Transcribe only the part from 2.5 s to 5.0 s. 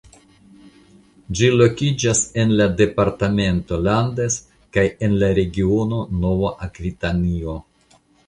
la departemento Landes kaj